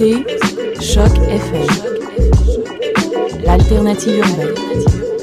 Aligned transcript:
écoutez 0.00 0.24
Choc 0.80 1.10
FM, 1.28 1.66
l'alternative 3.44 4.18
urbaine. 4.18 5.19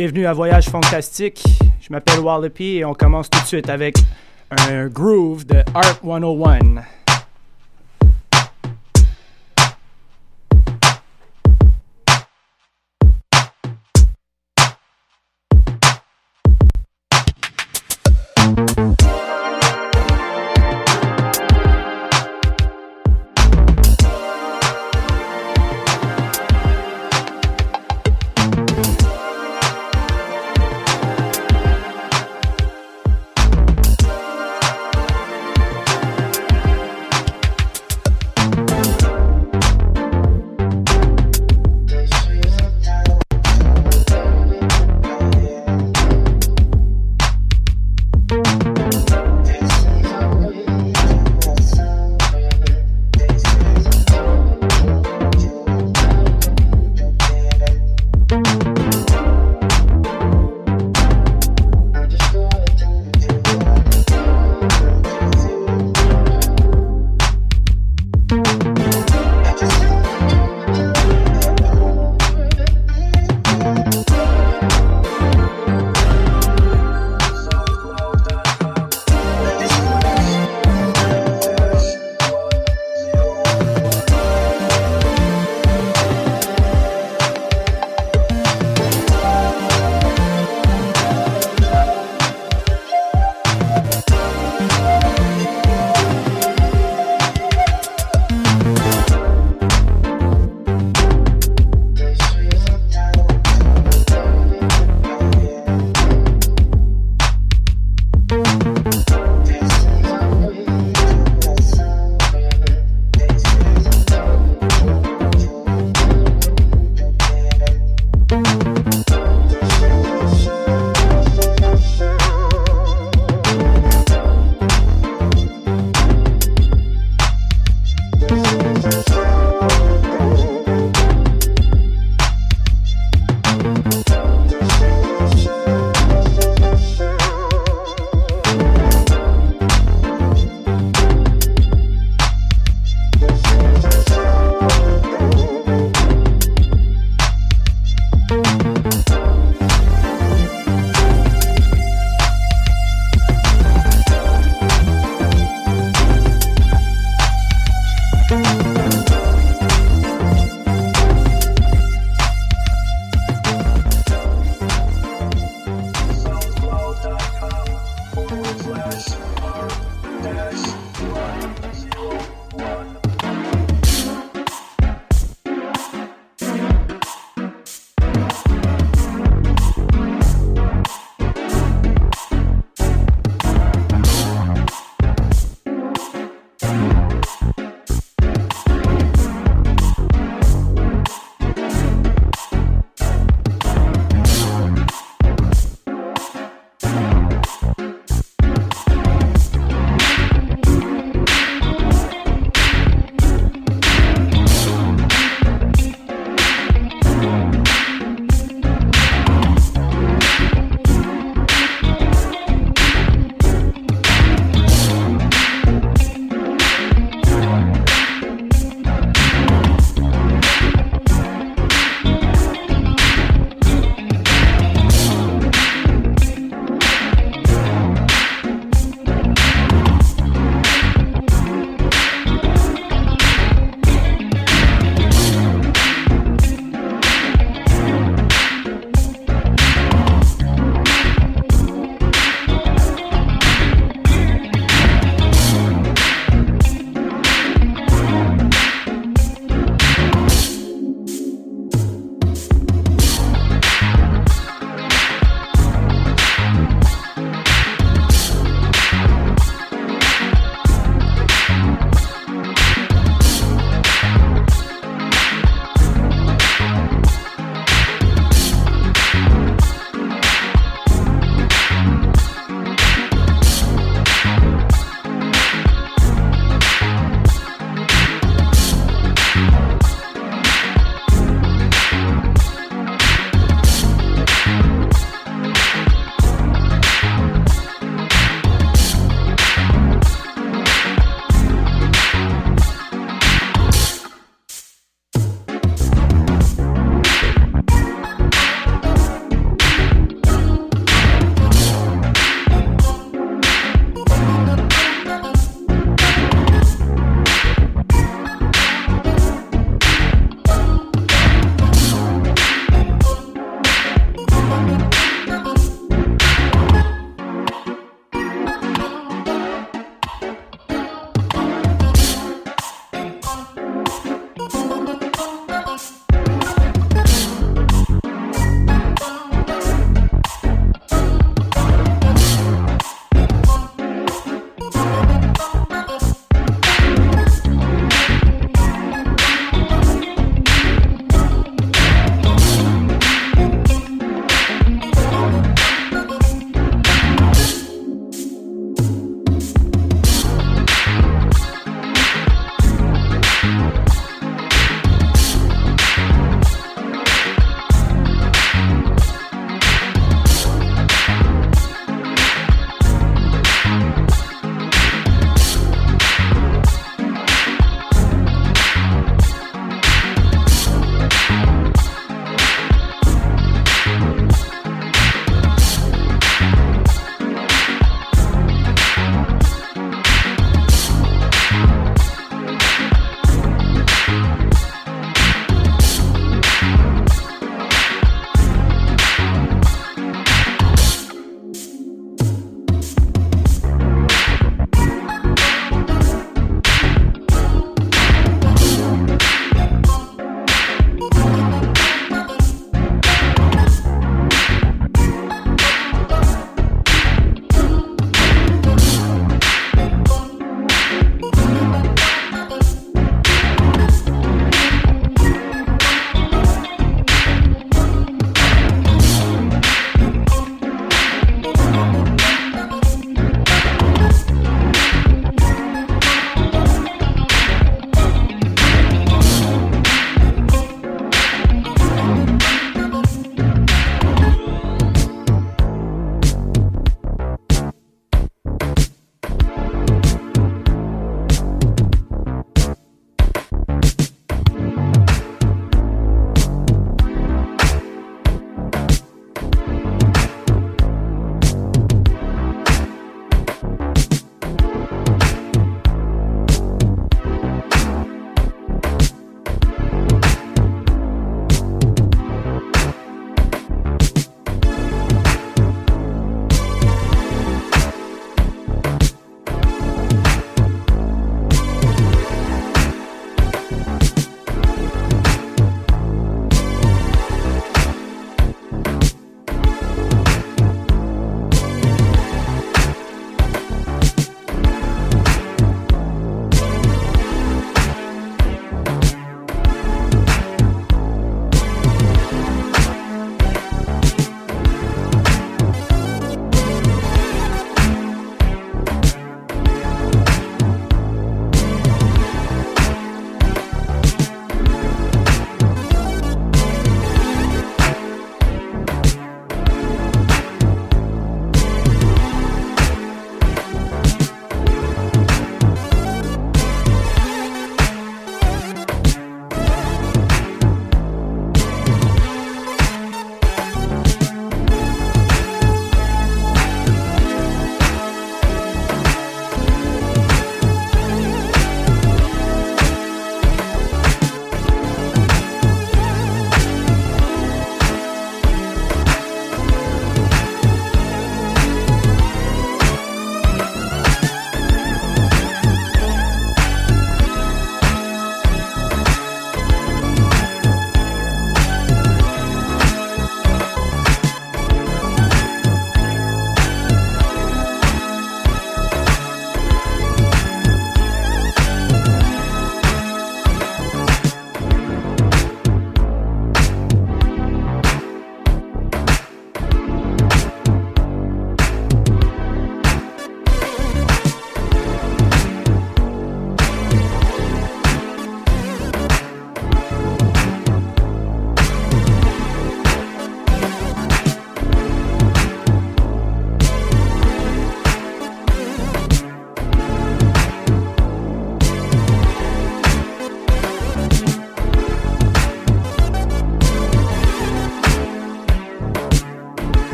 Bienvenue 0.00 0.24
à 0.24 0.32
Voyage 0.32 0.70
Fantastique. 0.70 1.44
Je 1.78 1.88
m'appelle 1.90 2.20
Wallopy 2.20 2.78
et 2.78 2.86
on 2.86 2.94
commence 2.94 3.28
tout 3.28 3.38
de 3.38 3.44
suite 3.44 3.68
avec 3.68 3.98
un 4.50 4.86
groove 4.86 5.44
de 5.44 5.62
Art 5.74 6.00
101. 6.02 6.99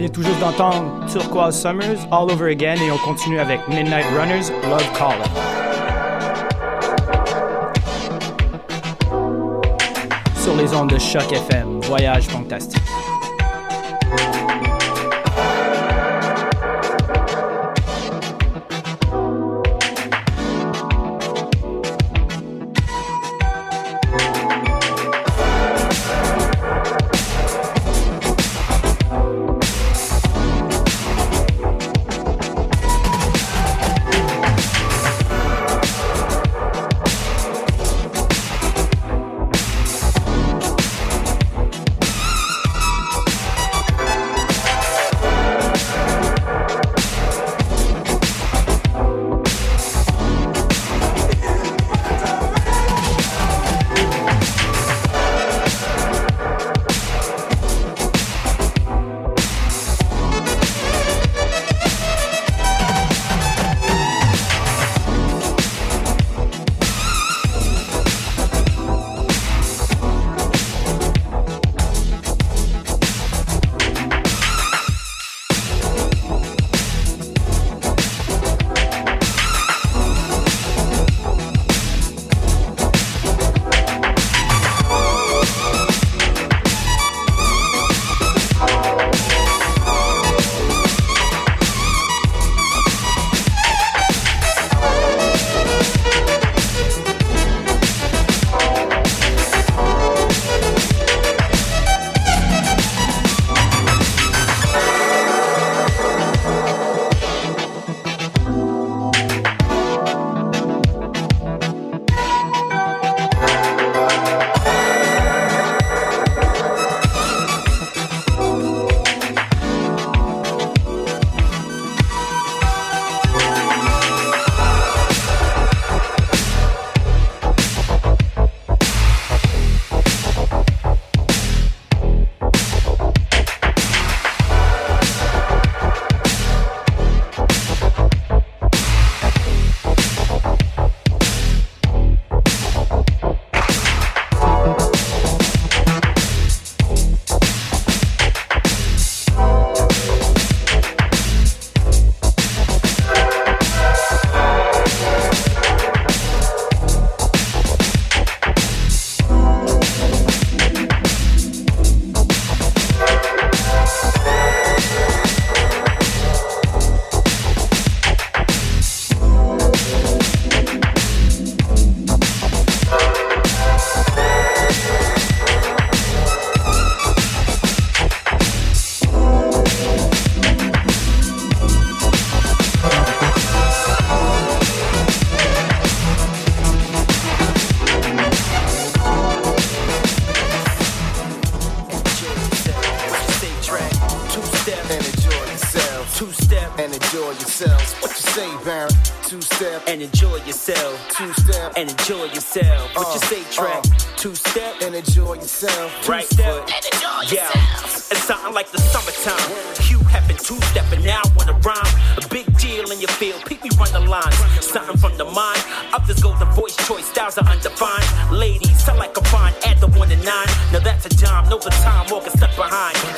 vient 0.00 0.08
tout 0.08 0.22
juste 0.22 0.40
d'entendre 0.40 1.04
Turquoise 1.12 1.60
Summers, 1.60 1.98
All 2.10 2.30
Over 2.30 2.52
Again, 2.52 2.76
et 2.76 2.90
on 2.90 2.96
continue 2.96 3.38
avec 3.38 3.60
Midnight 3.68 4.06
Runners, 4.16 4.50
Love 4.70 4.90
Calling. 4.96 5.20
Sur 10.42 10.56
les 10.56 10.74
ondes 10.74 10.90
de 10.90 10.98
Choc 10.98 11.30
FM, 11.30 11.80
voyage 11.82 12.28
fantastique. 12.28 12.80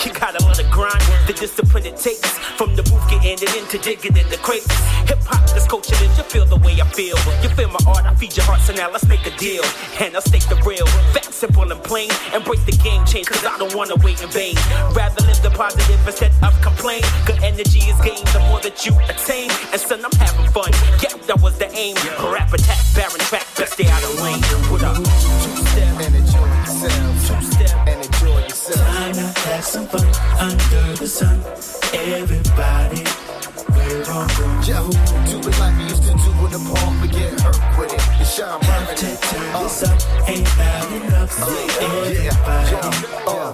You 0.04 0.12
gotta 0.12 0.42
love 0.42 0.56
the 0.56 0.66
grind, 0.66 0.98
the 1.28 1.32
discipline 1.32 1.86
it 1.86 1.96
takes. 1.96 2.38
From 2.58 2.74
the 2.74 2.82
booth 2.82 3.06
getting 3.06 3.38
it 3.38 3.54
into 3.54 3.78
digging 3.78 4.16
in 4.18 4.28
the 4.34 4.36
crates. 4.42 4.66
Hip 5.06 5.22
hop, 5.30 5.46
this 5.54 5.66
culture 5.66 5.94
is 5.94 6.10
you 6.18 6.24
feel 6.26 6.44
the 6.44 6.58
way 6.58 6.74
I 6.74 6.86
feel. 6.90 7.14
You 7.38 7.48
feel 7.54 7.70
my 7.70 7.78
art, 7.86 8.02
I 8.02 8.14
feed 8.16 8.36
your 8.36 8.42
heart, 8.46 8.60
so 8.62 8.74
now 8.74 8.90
let's 8.90 9.06
make 9.06 9.24
a 9.26 9.34
deal. 9.38 9.62
And 10.02 10.16
I'll 10.16 10.26
stake 10.26 10.42
the 10.50 10.58
real, 10.66 10.86
fat, 11.14 11.30
simple, 11.30 11.70
and 11.70 11.78
plain. 11.84 12.10
And 12.34 12.42
break 12.42 12.58
the 12.66 12.74
game 12.82 13.06
change, 13.06 13.30
cause 13.30 13.46
I 13.46 13.56
don't 13.58 13.74
wanna 13.78 13.94
wait 14.02 14.18
in 14.22 14.28
vain. 14.30 14.56
Rather 14.90 15.22
live 15.22 15.38
the 15.38 15.54
positive 15.54 16.02
instead 16.02 16.34
of 16.42 16.50
complain. 16.62 17.02
Good 17.22 17.38
energy 17.38 17.86
is 17.86 17.98
gained 18.02 18.26
the 18.34 18.42
more 18.50 18.58
that 18.66 18.82
you 18.82 18.98
attain. 19.06 19.54
And 19.70 19.78
son, 19.78 20.02
I'm 20.02 20.18
having 20.18 20.50
fun. 20.50 20.74
Yeah, 20.98 21.14
that 21.30 21.38
was 21.38 21.58
the 21.62 21.70
aim. 21.78 21.94
Rap 22.18 22.50
attack, 22.50 22.82
barren 22.98 23.22
track, 23.30 23.46
best 23.54 23.78
stay 23.78 23.86
out 23.86 24.02
of 24.02 24.18
lane. 24.18 24.42
What 24.66 24.82
up? 24.82 24.98
Two 24.98 25.54
step 25.70 25.94
and 26.02 26.14
enjoy 26.18 26.48
yourself. 26.58 27.22
Two 27.22 27.38
step 27.54 27.86
and 27.86 27.98
enjoy 28.02 28.38
yourself 28.50 29.01
have 29.44 29.64
some 29.64 29.86
fun 29.86 30.06
under 30.38 30.94
the 30.94 31.06
sun. 31.06 31.40
Everybody, 31.92 33.02
we're 33.74 34.04
on 34.12 34.28
the 34.38 34.46
yeah, 34.66 34.86
do 35.26 35.38
it 35.38 35.58
like 35.58 35.76
we 35.78 35.84
used 35.84 36.02
to 36.04 36.10
do 36.10 36.30
in 36.44 36.50
the 36.52 36.60
park. 36.70 37.02
We 37.02 37.08
get 37.08 37.40
hurt 37.40 37.78
with 37.78 37.92
it. 37.92 38.20
It's 38.20 38.34
Sean 38.34 38.60
Murphy. 38.60 38.94
To 38.94 39.16
turn 39.16 39.54
uh, 39.54 39.62
this 39.62 39.82
up, 39.82 40.28
ain't 40.28 40.58
loud 40.58 40.92
enough. 40.92 41.42
Everybody, 41.42 42.14
yeah, 42.14 42.32
yeah, 42.32 42.86
uh, 43.26 43.52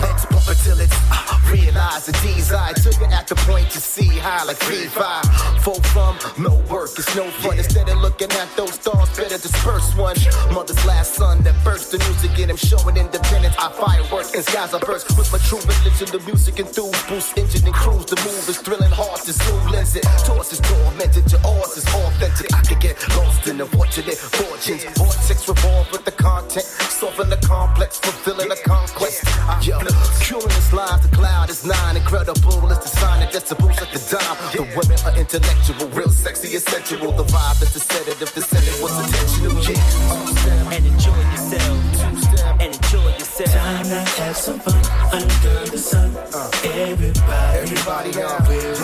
let's 0.00 0.26
bump 0.26 0.48
until 0.48 0.80
it's. 0.80 0.96
Uh, 1.10 1.23
realize 1.54 2.06
the 2.06 2.12
desire. 2.12 2.70
I 2.70 2.72
took 2.72 2.98
it 3.00 3.12
at 3.12 3.26
the 3.28 3.36
point 3.46 3.70
to 3.70 3.80
see 3.80 4.08
how. 4.18 4.46
like 4.46 4.58
V5. 4.58 5.62
Full 5.62 5.80
from 5.94 6.18
no 6.38 6.54
work, 6.70 6.90
it's 6.98 7.14
no 7.14 7.24
fun. 7.42 7.58
Instead 7.58 7.88
of 7.88 7.98
looking 7.98 8.30
at 8.32 8.48
those 8.56 8.74
stars, 8.74 9.08
better 9.16 9.38
disperse 9.38 9.94
one. 9.96 10.16
Mother's 10.52 10.84
last 10.84 11.14
son 11.14 11.42
that 11.44 11.54
burst 11.64 11.92
the 11.92 11.98
music 12.06 12.38
in 12.38 12.50
him, 12.50 12.56
showing 12.56 12.96
independence. 12.96 13.54
I 13.58 13.70
fireworks 13.72 14.34
and 14.34 14.44
skies 14.44 14.74
I 14.74 14.78
burst 14.80 15.16
with 15.16 15.30
my 15.32 15.38
true 15.46 15.62
religion. 15.62 16.08
The 16.10 16.20
music 16.26 16.58
and 16.58 16.68
through 16.68 16.92
boost 17.08 17.38
engine 17.38 17.64
and 17.66 17.74
cruise. 17.74 18.06
The 18.06 18.16
move 18.26 18.48
is 18.48 18.58
thrilling, 18.58 18.90
hard 18.90 19.20
to 19.22 19.32
zoom 19.32 19.64
lens 19.70 19.94
it. 19.96 20.04
Toss 20.26 20.52
is 20.52 20.60
tormented, 20.60 21.26
to 21.28 21.38
oars 21.46 21.76
is 21.76 21.86
authentic. 21.86 22.52
I 22.54 22.62
could 22.62 22.80
get 22.80 22.96
lost 23.16 23.46
in 23.46 23.58
the 23.58 23.66
fortunate 23.66 24.18
fortunes. 24.18 24.84
Vortex 24.98 25.48
revolve 25.48 25.90
with 25.92 26.04
the 26.04 26.12
content, 26.12 26.66
solving 27.00 27.30
the 27.30 27.40
complex, 27.46 27.98
fulfilling 28.00 28.48
the 28.48 28.60
conquest. 28.64 29.22
I, 29.48 29.60
yo, 29.62 29.78
curing 30.20 30.48
this 30.48 30.72
lies, 30.72 31.00
the 31.02 31.14
cloud 31.14 31.43
is 31.50 31.64
nine. 31.64 31.96
Incredible, 31.96 32.70
it's 32.70 32.78
the 32.78 32.88
sign 32.88 33.22
of 33.22 33.30
decibels 33.30 33.80
at 33.82 33.90
the 33.92 34.00
dime. 34.10 34.36
The 34.52 34.62
women 34.76 34.98
are 35.04 35.16
intellectual, 35.18 35.88
real 35.90 36.10
sexy, 36.10 36.54
essential. 36.56 37.12
The 37.12 37.24
vibe 37.24 37.62
is 37.62 37.74
the 37.74 37.80
sedative, 37.80 38.32
the 38.34 38.42
setting 38.42 38.82
was 38.82 38.94
intentional, 39.04 39.62
yeah. 39.64 40.74
And 40.74 40.86
enjoy 40.86 41.20
yourself. 41.34 42.60
And 42.60 42.74
enjoy 42.74 43.08
yourself. 43.18 43.52
Time 43.52 43.84
to 43.84 44.00
have 44.20 44.36
some 44.36 44.60
fun 44.60 44.80
under 45.12 45.70
the 45.70 45.78
sun. 45.78 46.16
Uh. 46.32 46.50
Everybody, 46.64 47.58
Everybody 47.58 48.22
out 48.22 48.46
here, 48.48 48.74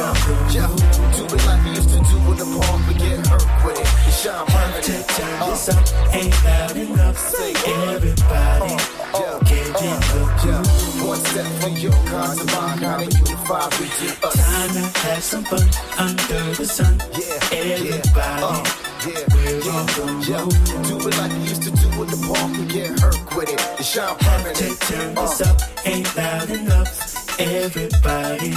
yeah. 0.50 0.70
Do 1.16 1.24
it 1.24 1.46
like 1.46 1.64
we 1.64 1.70
used 1.70 1.90
to 1.90 2.00
do 2.00 2.16
in 2.30 2.36
the 2.38 2.48
park, 2.58 2.80
we 2.88 2.94
get 2.94 3.26
hurt 3.26 3.46
with 3.64 3.80
it. 3.80 3.88
And 4.04 4.14
shine 4.14 4.46
have 4.46 4.82
to 4.82 4.92
turn 5.14 5.42
uh. 5.42 5.50
this 5.50 5.68
up. 5.68 6.14
Ain't 6.14 6.44
loud 6.44 6.76
enough. 6.76 7.34
Everybody, 7.40 8.74
uh. 9.14 9.38
get 9.44 9.66
in 9.66 10.00
the 10.10 10.20
Yeah, 10.44 10.89
step 11.16 11.46
for 11.60 11.68
your 11.68 11.92
kind, 11.92 12.38
to 12.38 12.44
my 12.46 12.76
kind, 12.80 13.02
and 13.02 13.12
unified 13.14 13.72
we 13.80 13.86
do 14.00 14.26
us. 14.26 14.34
Time 14.36 14.70
to 14.72 14.98
have 15.00 15.22
some 15.22 15.44
fun 15.44 15.68
under 15.98 16.54
the 16.54 16.66
sun. 16.66 17.00
Yeah, 17.12 17.58
Everybody, 17.58 18.42
uh, 18.42 18.64
yeah, 19.06 19.34
we're 19.34 19.60
yeah, 19.64 19.72
on 19.72 19.86
the 19.86 20.26
yeah. 20.28 20.82
Do 20.88 21.08
it 21.08 21.16
like 21.18 21.32
we 21.32 21.38
used 21.48 21.62
to 21.64 21.70
do 21.70 21.88
in 22.02 22.08
the 22.08 22.20
park, 22.26 22.50
we 22.58 22.64
get 22.66 22.98
hurt 23.00 23.36
with 23.36 23.48
it. 23.52 23.60
And 23.78 23.86
shine 23.86 24.16
to 24.54 24.76
turn 24.86 25.18
Uh, 25.18 25.22
this 25.22 25.40
up. 25.42 25.60
Ain't 25.86 26.16
loud 26.16 26.50
enough. 26.50 27.40
Everybody. 27.40 28.54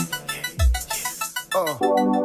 uh. 1.55 2.22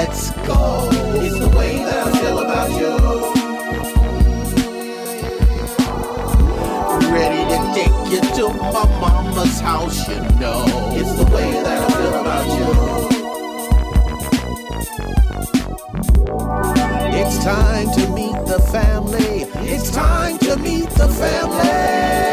Let's 0.00 0.30
go. 0.48 0.88
It's 1.24 1.38
the 1.38 1.50
way 1.58 1.76
that 1.84 2.06
I 2.06 2.10
feel 2.20 2.38
about 2.38 2.70
you. 2.80 2.92
Ready 7.16 7.42
to 7.52 7.58
take 7.76 7.96
you 8.12 8.20
to 8.36 8.44
my 8.74 8.86
mama's 9.02 9.60
house, 9.60 10.08
you 10.08 10.20
know. 10.40 10.64
It's 10.98 11.14
the 11.20 11.26
way 11.34 11.50
that 11.64 11.78
I 11.86 11.90
feel 11.98 12.14
about 12.22 12.46
you. 12.56 12.68
It's 17.20 17.36
time 17.44 17.88
to 17.98 18.02
meet 18.18 18.38
the 18.52 18.60
family. 18.72 19.34
It's 19.74 19.90
time 19.90 20.38
to 20.38 20.56
meet 20.56 20.88
the 21.00 21.08
family. 21.08 22.29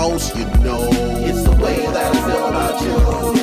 House. 0.00 0.34
You 0.34 0.46
know, 0.64 0.88
it's 1.28 1.42
the 1.42 1.56
way 1.62 1.76
that 1.94 2.14
I 2.14 2.26
feel 2.26 2.46
about 2.48 3.34
you. 3.34 3.39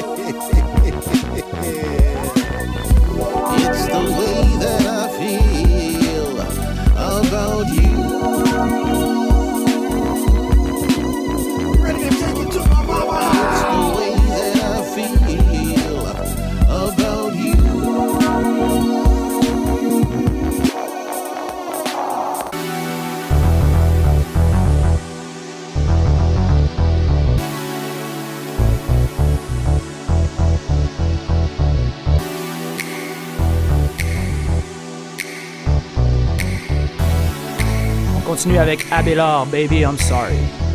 Continue 38.38 38.60
avec 38.60 38.86
Abelard, 38.92 39.48
Baby 39.48 39.82
I'm 39.82 39.98
Sorry. 39.98 40.67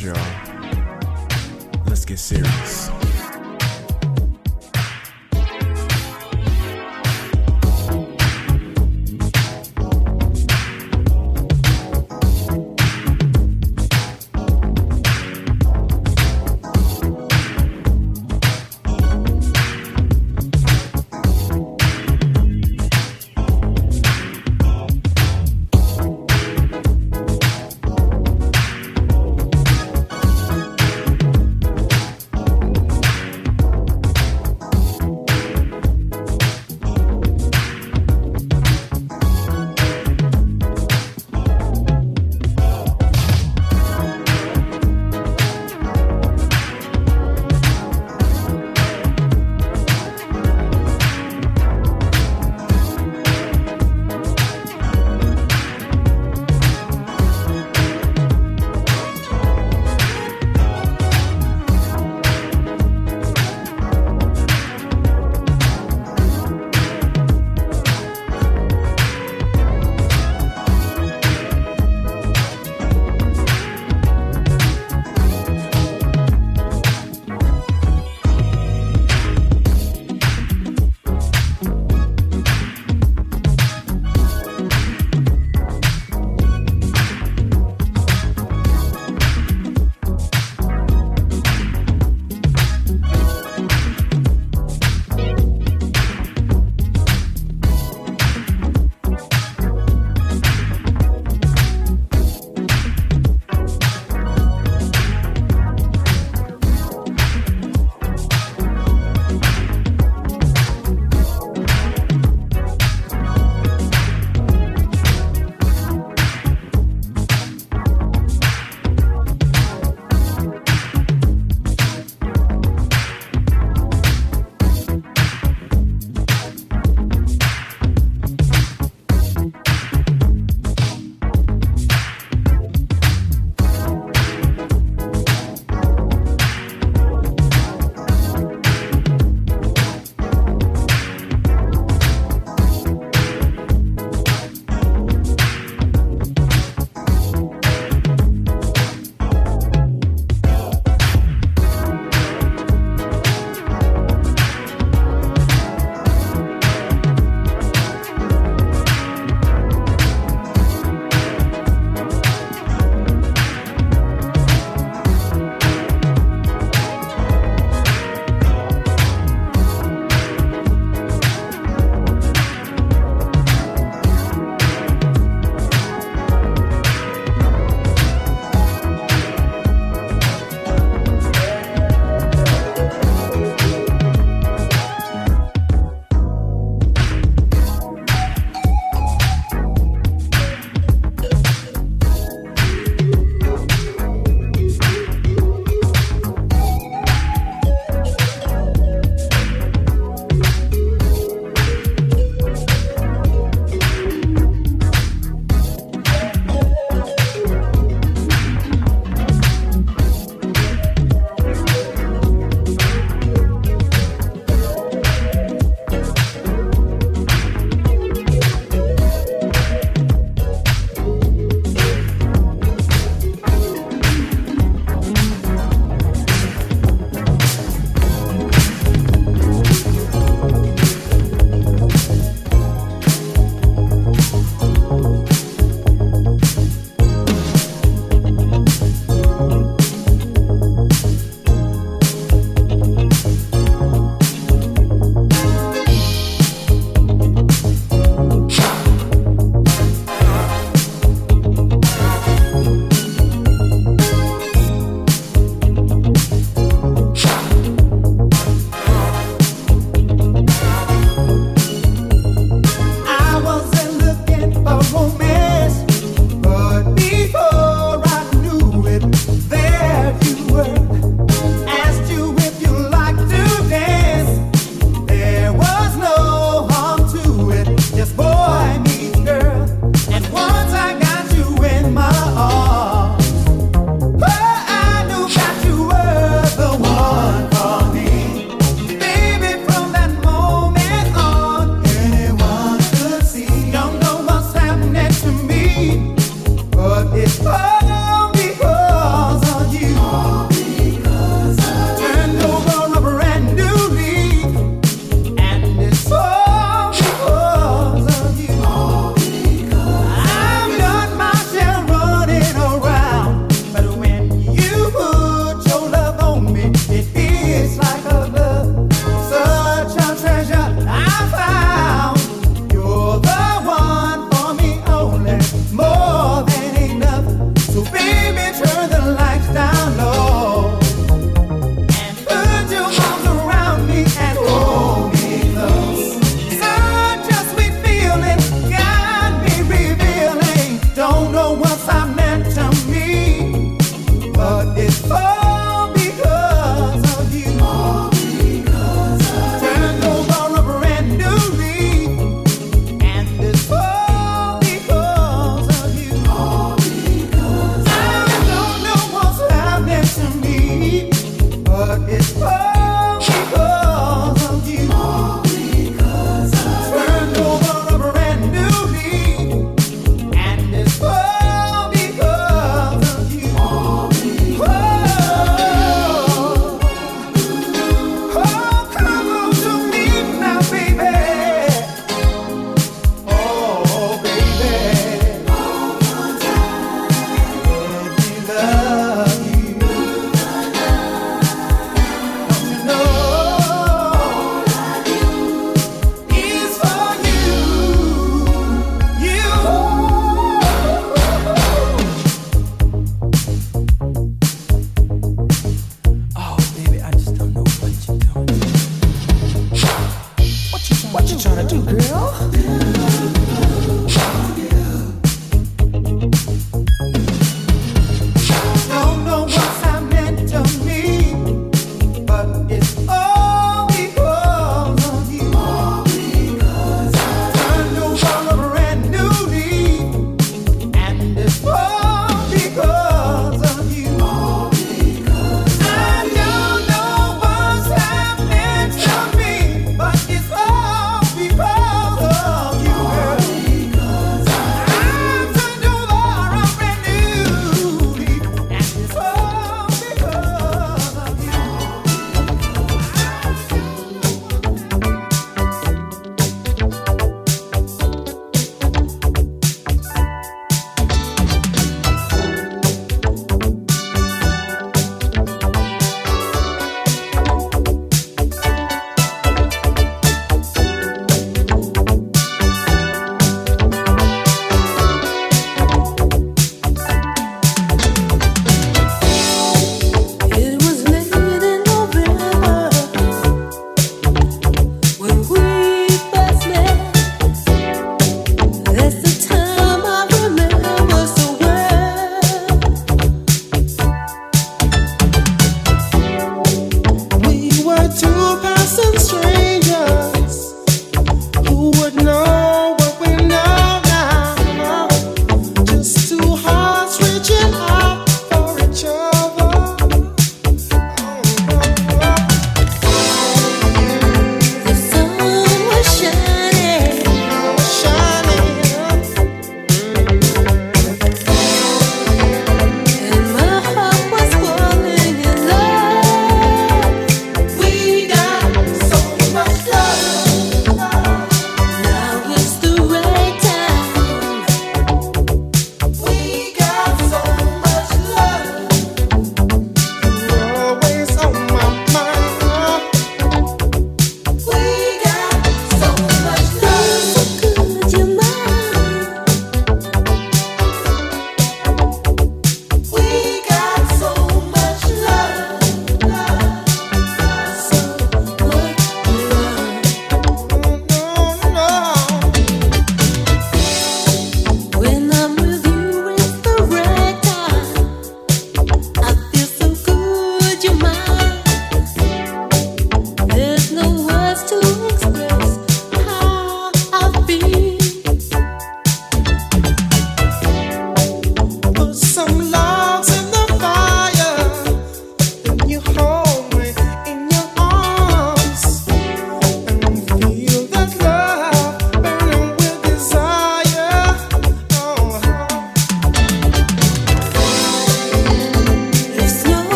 Y'all. 0.00 0.14
Let's 1.86 2.06
get 2.06 2.18
serious. 2.18 2.81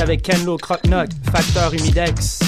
Avec 0.00 0.22
Kenlo 0.22 0.56
Crocknock, 0.56 1.08
Facteur 1.30 1.74
Humidex. 1.74 2.38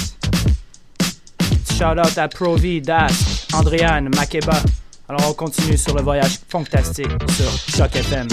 Shout 1.77 1.99
out 1.99 2.17
à 2.17 2.27
Provi, 2.27 2.81
Das, 2.81 3.45
Andréane, 3.53 4.09
Makeba. 4.15 4.63
Alors 5.07 5.29
on 5.29 5.33
continue 5.33 5.77
sur 5.77 5.95
le 5.95 6.01
voyage 6.01 6.39
fantastique 6.49 7.11
sur 7.37 7.77
Choc 7.77 7.95
FM. 7.95 8.27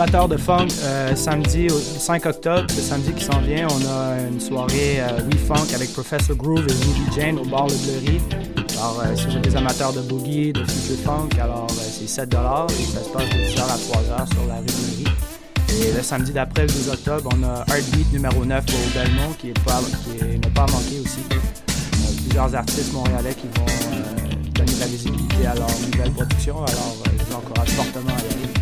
Amateurs 0.00 0.28
de 0.28 0.38
funk, 0.38 0.68
euh, 0.82 1.14
samedi, 1.14 1.66
au 1.68 1.78
5 1.78 2.24
octobre, 2.24 2.64
le 2.74 2.82
samedi 2.82 3.12
qui 3.12 3.22
s'en 3.22 3.38
vient, 3.40 3.68
on 3.68 3.86
a 3.86 4.18
une 4.30 4.40
soirée 4.40 4.98
euh, 4.98 5.20
We 5.30 5.36
Funk 5.46 5.74
avec 5.74 5.92
Professor 5.92 6.34
Groove 6.36 6.60
et 6.60 6.72
Ruby 6.72 7.14
Jane 7.14 7.38
au 7.38 7.44
bar 7.44 7.66
Le 7.66 7.74
Bleury. 7.74 8.18
Alors, 8.78 9.02
euh, 9.04 9.14
si 9.14 9.26
vous 9.26 9.36
êtes 9.36 9.42
des 9.42 9.56
amateurs 9.56 9.92
de 9.92 10.00
boogie, 10.00 10.54
de 10.54 10.64
future 10.64 11.04
funk, 11.04 11.28
alors 11.38 11.66
c'est 11.68 12.08
7 12.08 12.32
et 12.32 12.84
ça 12.86 13.04
se 13.04 13.10
passe 13.10 13.28
de 13.28 13.44
10h 13.44 13.60
à 13.60 13.76
3h 13.76 14.32
sur 14.32 14.46
la 14.48 14.54
rue 14.56 14.64
Bleury. 14.64 15.04
Et 15.82 15.92
le 15.92 16.02
samedi 16.02 16.32
d'après, 16.32 16.62
le 16.62 16.68
12 16.68 16.88
octobre, 16.88 17.28
on 17.36 17.44
a 17.44 17.58
Heartbeat 17.68 18.10
numéro 18.10 18.42
9 18.42 18.64
au 18.64 18.98
Belmont 18.98 19.34
qui 19.38 19.50
est 19.50 19.64
pas, 19.64 19.80
qui 20.04 20.50
pas 20.50 20.62
manqué 20.62 21.00
aussi. 21.04 21.20
On 21.28 22.08
a 22.08 22.22
plusieurs 22.22 22.54
artistes 22.54 22.92
montréalais 22.94 23.34
qui 23.34 23.48
vont 23.48 23.66
donner 24.54 24.72
de 24.72 24.80
la 24.80 24.86
visibilité 24.86 25.46
à 25.46 25.54
leur 25.56 25.68
nouvelle 25.68 26.12
production. 26.12 26.56
Alors, 26.56 26.96
je 27.04 27.22
vous 27.22 27.34
encourage 27.34 27.68
fortement 27.68 28.16
à 28.16 28.22
y 28.22 28.44
aller. 28.44 28.59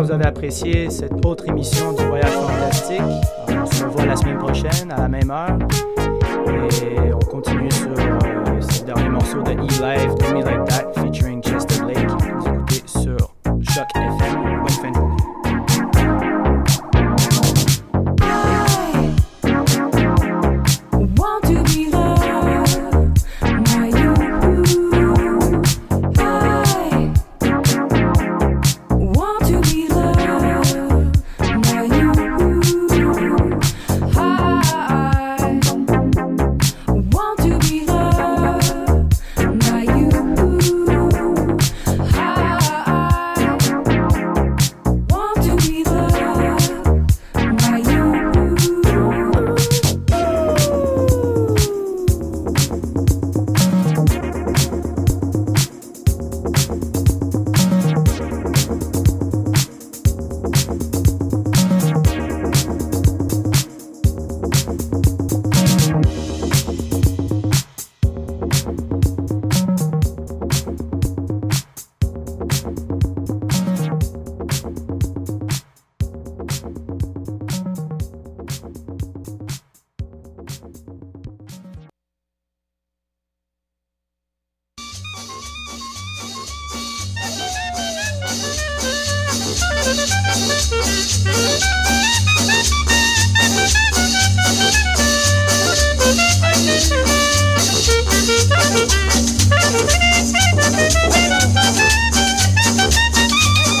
Vous 0.00 0.12
avez 0.12 0.26
apprécié 0.26 0.90
cette 0.90 1.24
autre 1.24 1.48
émission 1.48 1.92
du 1.92 2.04
Voyage 2.04 2.30
Fantastique. 2.30 3.00
On 3.48 3.66
se 3.66 3.84
revoit 3.84 4.06
la 4.06 4.16
semaine 4.16 4.38
prochaine 4.38 4.92
à 4.92 5.00
la 5.00 5.08
même 5.08 5.30
heure. 5.30 5.58
Et 6.82 7.12
on 7.12 7.18
continue 7.18 7.70
sur 7.70 7.90
euh, 7.90 8.60
ce 8.60 8.84
dernier 8.84 9.08
morceau 9.08 9.42
de 9.42 9.52
E-Life, 9.52 10.14
Do 10.14 10.34
Me 10.34 10.44
Like 10.44 10.64
That, 10.66 10.87